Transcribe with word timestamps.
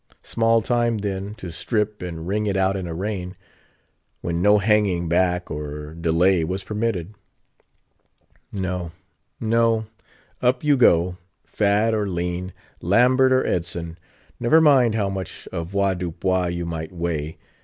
Small 0.23 0.63
time 0.63 0.97
then, 0.97 1.35
to 1.35 1.51
strip, 1.51 2.01
and 2.01 2.27
wring 2.27 2.47
it 2.47 2.57
out 2.57 2.75
in 2.75 2.87
a 2.87 2.93
rain, 2.95 3.35
when 4.21 4.41
no 4.41 4.57
hanging 4.57 5.07
back 5.07 5.51
or 5.51 5.93
delay 5.93 6.43
was 6.43 6.63
permitted. 6.63 7.13
No, 8.51 8.93
no; 9.39 9.85
up 10.41 10.63
you 10.63 10.75
go: 10.75 11.17
fat 11.45 11.93
or 11.93 12.09
lean: 12.09 12.51
Lambert 12.81 13.31
or 13.31 13.45
Edson: 13.45 13.99
never 14.39 14.59
mind 14.59 14.95
how 14.95 15.07
much 15.07 15.47
avoirdupois 15.51 16.47
you 16.47 16.65
might 16.65 16.91
weigh. 16.91 17.37